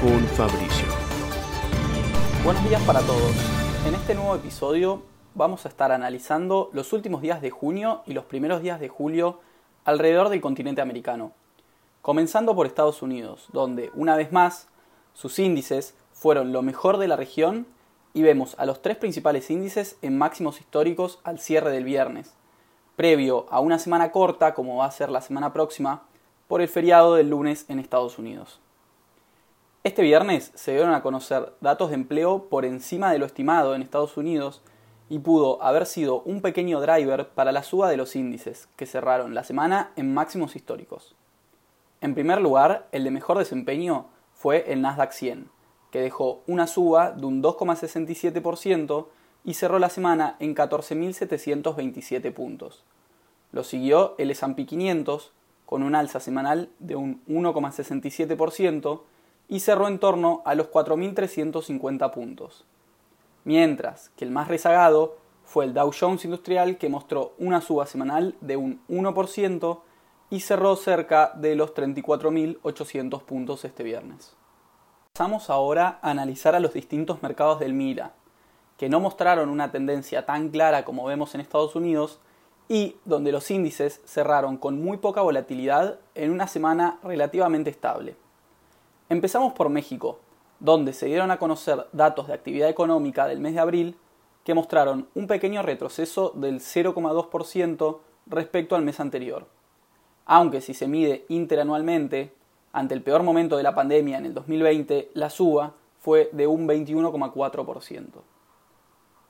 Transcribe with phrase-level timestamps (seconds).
[0.00, 0.88] con Fabricio.
[2.44, 3.32] Buenos días para todos.
[3.86, 5.02] En este nuevo episodio
[5.34, 9.40] vamos a estar analizando los últimos días de junio y los primeros días de julio
[9.84, 11.32] alrededor del continente americano.
[12.02, 14.68] Comenzando por Estados Unidos, donde una vez más
[15.14, 17.66] sus índices fueron lo mejor de la región
[18.12, 22.34] y vemos a los tres principales índices en máximos históricos al cierre del viernes,
[22.96, 26.02] previo a una semana corta como va a ser la semana próxima
[26.48, 28.60] por el feriado del lunes en Estados Unidos.
[29.86, 33.82] Este viernes se dieron a conocer datos de empleo por encima de lo estimado en
[33.82, 34.60] Estados Unidos
[35.08, 39.32] y pudo haber sido un pequeño driver para la suba de los índices, que cerraron
[39.32, 41.14] la semana en máximos históricos.
[42.00, 45.50] En primer lugar, el de mejor desempeño fue el Nasdaq 100,
[45.92, 49.06] que dejó una suba de un 2,67%
[49.44, 52.82] y cerró la semana en 14.727 puntos.
[53.52, 55.30] Lo siguió el S&P 500
[55.64, 59.02] con un alza semanal de un 1,67%
[59.48, 62.64] y cerró en torno a los 4.350 puntos.
[63.44, 68.34] Mientras que el más rezagado fue el Dow Jones Industrial que mostró una suba semanal
[68.40, 69.80] de un 1%
[70.30, 74.34] y cerró cerca de los 34.800 puntos este viernes.
[75.14, 78.12] Pasamos ahora a analizar a los distintos mercados del MIRA,
[78.76, 82.18] que no mostraron una tendencia tan clara como vemos en Estados Unidos
[82.68, 88.16] y donde los índices cerraron con muy poca volatilidad en una semana relativamente estable.
[89.08, 90.18] Empezamos por México,
[90.58, 93.96] donde se dieron a conocer datos de actividad económica del mes de abril
[94.42, 99.46] que mostraron un pequeño retroceso del 0,2% respecto al mes anterior.
[100.24, 102.34] Aunque si se mide interanualmente,
[102.72, 106.66] ante el peor momento de la pandemia en el 2020, la suba fue de un
[106.66, 108.06] 21,4%.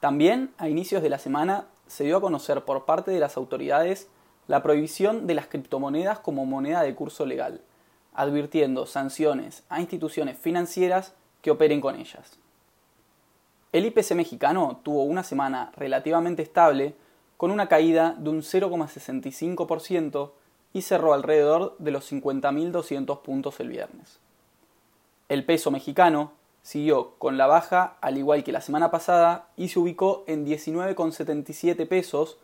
[0.01, 4.09] También, a inicios de la semana, se dio a conocer por parte de las autoridades
[4.47, 7.61] la prohibición de las criptomonedas como moneda de curso legal,
[8.17, 12.39] advirtiendo sanciones a instituciones financieras que operen con ellas.
[13.73, 16.95] El IPC mexicano tuvo una semana relativamente estable,
[17.37, 20.31] con una caída de un 0,65%
[20.73, 24.19] y cerró alrededor de los 50.200 puntos el viernes.
[25.29, 26.33] El peso mexicano
[26.63, 31.87] siguió con la baja al igual que la semana pasada y se ubicó en 19,77
[31.87, 32.39] pesos,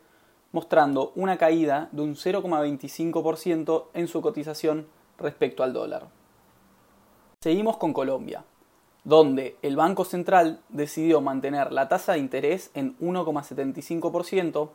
[0.51, 4.87] mostrando una caída de un 0,25% en su cotización
[5.23, 6.07] respecto al dólar.
[7.41, 8.43] Seguimos con Colombia,
[9.03, 14.69] donde el Banco Central decidió mantener la tasa de interés en 1,75%,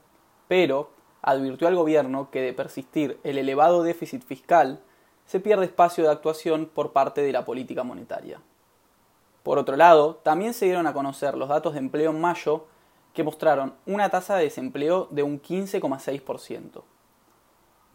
[0.49, 0.91] pero
[1.23, 4.81] advirtió al gobierno que de persistir el elevado déficit fiscal,
[5.27, 8.41] se pierde espacio de actuación por parte de la política monetaria.
[9.43, 12.67] Por otro lado, también se dieron a conocer los datos de empleo en mayo
[13.15, 16.83] que mostraron una tasa de desempleo de un 15,6%.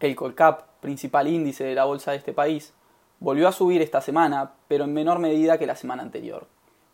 [0.04, 2.74] El Colcap, principal índice de la bolsa de este país,
[3.22, 6.46] volvió a subir esta semana, pero en menor medida que la semana anterior,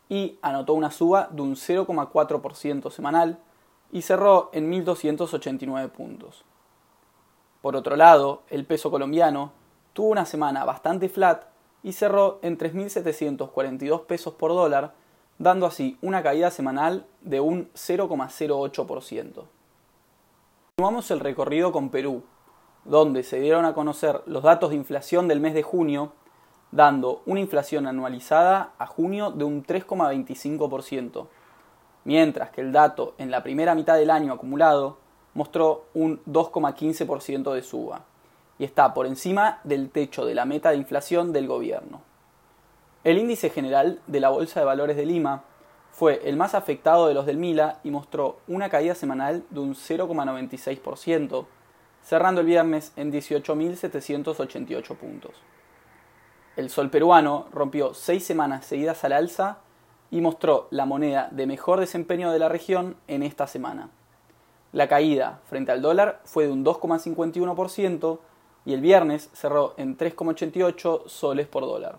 [0.10, 3.40] y anotó una suba de un 0,4% semanal
[3.92, 6.46] y cerró en 1.289 puntos.
[7.64, 9.54] Por otro lado, el peso colombiano
[9.94, 11.46] tuvo una semana bastante flat
[11.82, 14.94] y cerró en 3.742 pesos por dólar,
[15.40, 19.46] dando así una caída semanal de un 0,08%.
[20.76, 22.22] Continuamos el recorrido con Perú,
[22.86, 26.14] donde se dieron a conocer los datos de inflación del mes de junio,
[26.72, 31.28] dando una inflación anualizada a junio de un 3,25%,
[32.06, 34.98] mientras que el dato en la primera mitad del año acumulado
[35.34, 38.02] mostró un 2,15% de suba
[38.58, 42.02] y está por encima del techo de la meta de inflación del gobierno.
[43.04, 45.44] El índice general de la Bolsa de Valores de Lima
[45.92, 49.76] fue el más afectado de los del Mila y mostró una caída semanal de un
[49.76, 51.46] 0,96%,
[52.10, 55.34] cerrando el viernes en 18.788 puntos.
[56.56, 59.60] El sol peruano rompió seis semanas seguidas al alza
[60.10, 63.92] y mostró la moneda de mejor desempeño de la región en esta semana.
[64.72, 68.20] La caída frente al dólar fue de un 2,51%
[68.66, 71.98] y el viernes cerró en 3,88 soles por dólar.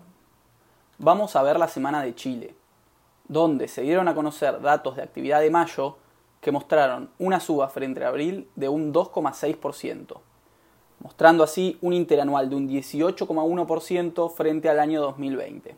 [0.97, 2.53] Vamos a ver la semana de Chile,
[3.29, 5.95] donde se dieron a conocer datos de actividad de mayo
[6.41, 10.17] que mostraron una suba frente a abril de un 2,6%,
[10.99, 15.75] mostrando así un interanual de un 18,1% frente al año 2020.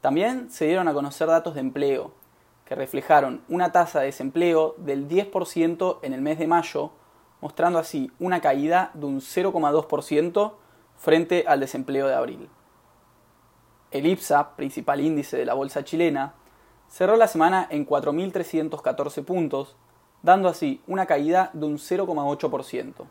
[0.00, 2.12] También se dieron a conocer datos de empleo,
[2.66, 6.90] que reflejaron una tasa de desempleo del 10% en el mes de mayo,
[7.40, 10.52] mostrando así una caída de un 0,2%
[10.96, 12.48] frente al desempleo de abril.
[13.90, 16.34] El IPSA, principal índice de la bolsa chilena,
[16.90, 19.76] cerró la semana en 4.314 puntos,
[20.22, 23.06] dando así una caída de un 0,8%,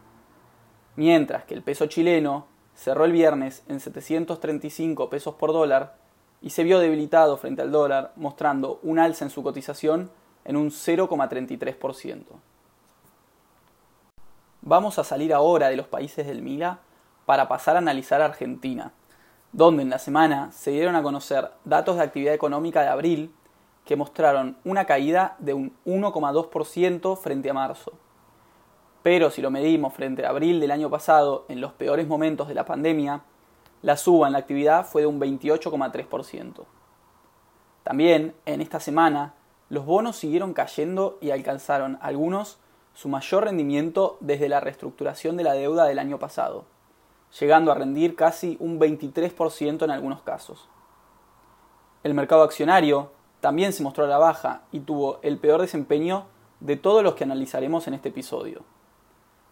[0.95, 2.45] mientras que el peso chileno
[2.75, 5.95] cerró el viernes en 735 pesos por dólar
[6.41, 10.11] y se vio debilitado frente al dólar, mostrando un alza en su cotización
[10.45, 12.23] en un 0,33%.
[14.61, 16.79] Vamos a salir ahora de los países del MILA
[17.25, 18.91] para pasar a analizar Argentina,
[19.51, 23.33] donde en la semana se dieron a conocer datos de actividad económica de abril
[23.89, 27.93] que mostraron una caída de un 1,2% frente a marzo.
[29.01, 32.53] Pero si lo medimos frente a abril del año pasado, en los peores momentos de
[32.53, 33.23] la pandemia,
[33.81, 36.65] la suba en la actividad fue de un 28,3%.
[37.81, 39.33] También, en esta semana,
[39.69, 42.59] los bonos siguieron cayendo y alcanzaron algunos
[42.93, 46.65] su mayor rendimiento desde la reestructuración de la deuda del año pasado,
[47.39, 50.69] llegando a rendir casi un 23% en algunos casos.
[52.03, 56.25] El mercado accionario también se mostró a la baja y tuvo el peor desempeño
[56.59, 58.63] de todos los que analizaremos en este episodio.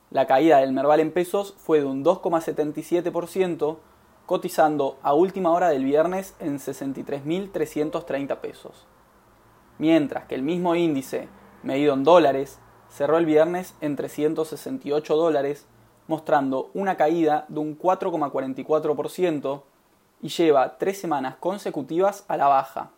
[0.10, 3.78] La caída del Merval en pesos fue de un 2,77%,
[4.26, 8.86] cotizando a última hora del viernes en 63.330 pesos.
[9.78, 11.30] Mientras que el mismo índice,
[11.64, 12.60] medido en dólares,
[12.90, 15.68] cerró el viernes en 368 dólares,
[16.08, 19.62] mostrando una caída de un 4,44%
[20.22, 22.92] y lleva tres semanas consecutivas a la baja.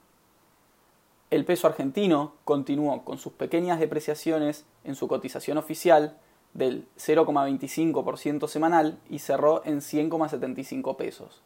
[1.32, 6.18] El peso argentino continuó con sus pequeñas depreciaciones en su cotización oficial
[6.56, 11.42] del 0,25% semanal y cerró en 100,75 pesos.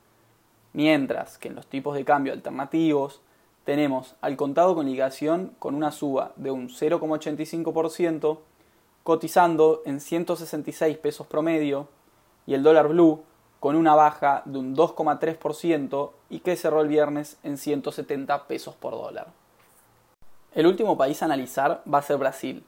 [0.72, 3.22] Mientras que en los tipos de cambio alternativos
[3.66, 8.40] tenemos al contado con ligación con una suba de un 0,85%,
[9.04, 11.90] cotizando en 166 pesos promedio,
[12.46, 13.24] y el dólar blue
[13.60, 18.94] con una baja de un 2,3% y que cerró el viernes en 170 pesos por
[18.94, 19.43] dólar.
[20.56, 22.64] El último país a analizar va a ser Brasil,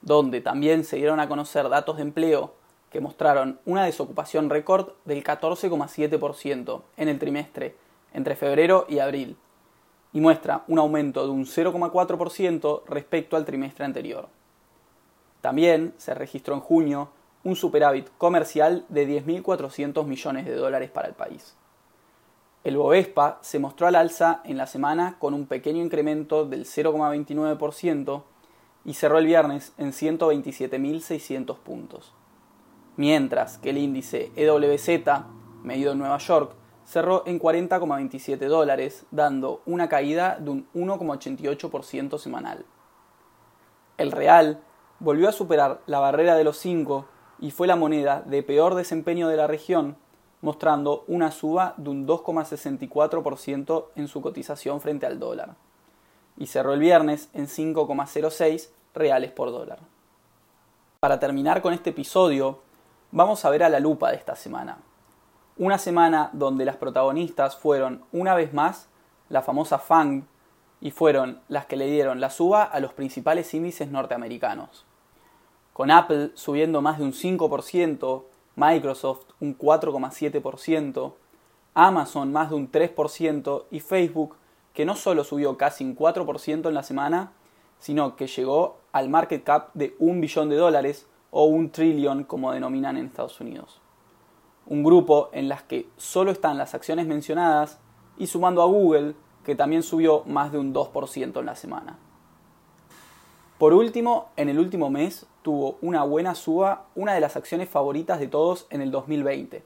[0.00, 2.54] donde también se dieron a conocer datos de empleo
[2.90, 7.76] que mostraron una desocupación récord del 14,7% en el trimestre
[8.14, 9.36] entre febrero y abril,
[10.14, 14.28] y muestra un aumento de un 0,4% respecto al trimestre anterior.
[15.42, 17.10] También se registró en junio
[17.44, 21.54] un superávit comercial de 10.400 millones de dólares para el país.
[22.66, 28.24] El Bovespa se mostró al alza en la semana con un pequeño incremento del 0,29%
[28.84, 32.12] y cerró el viernes en 127.600 puntos.
[32.96, 34.88] Mientras que el índice EWZ,
[35.62, 42.66] medido en Nueva York, cerró en 40,27 dólares, dando una caída de un 1,88% semanal.
[43.96, 44.60] El real
[44.98, 47.06] volvió a superar la barrera de los 5
[47.38, 49.96] y fue la moneda de peor desempeño de la región
[50.46, 55.56] mostrando una suba de un 2,64% en su cotización frente al dólar,
[56.36, 59.80] y cerró el viernes en 5,06 reales por dólar.
[61.00, 62.60] Para terminar con este episodio,
[63.10, 64.78] vamos a ver a la lupa de esta semana.
[65.56, 68.88] Una semana donde las protagonistas fueron una vez más
[69.28, 70.26] la famosa FANG
[70.80, 74.84] y fueron las que le dieron la suba a los principales índices norteamericanos.
[75.72, 78.22] Con Apple subiendo más de un 5%,
[78.56, 81.12] Microsoft un 4,7%,
[81.74, 84.36] Amazon más de un 3% y Facebook
[84.72, 87.32] que no solo subió casi un 4% en la semana,
[87.78, 92.52] sino que llegó al market cap de un billón de dólares o un trillón como
[92.52, 93.80] denominan en Estados Unidos.
[94.66, 97.78] Un grupo en las que solo están las acciones mencionadas
[98.18, 101.98] y sumando a Google que también subió más de un 2% en la semana.
[103.58, 108.20] Por último, en el último mes tuvo una buena suba una de las acciones favoritas
[108.20, 109.64] de todos en el 2020,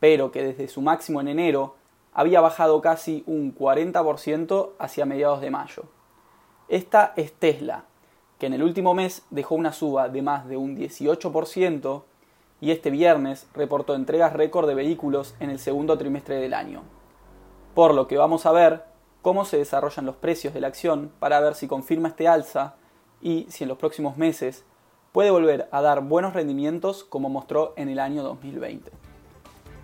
[0.00, 1.76] pero que desde su máximo en enero
[2.12, 5.84] había bajado casi un 40% hacia mediados de mayo.
[6.68, 7.84] Esta es Tesla,
[8.40, 12.02] que en el último mes dejó una suba de más de un 18%
[12.60, 16.82] y este viernes reportó entregas récord de vehículos en el segundo trimestre del año.
[17.72, 18.82] Por lo que vamos a ver
[19.22, 22.74] cómo se desarrollan los precios de la acción para ver si confirma este alza
[23.20, 24.64] y si en los próximos meses
[25.12, 28.90] puede volver a dar buenos rendimientos como mostró en el año 2020.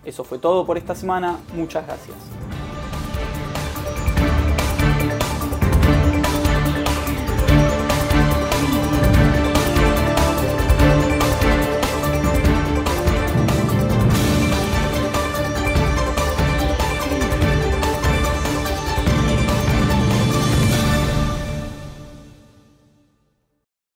[0.05, 2.42] Eso fue todo por esta semana, muchas gracias.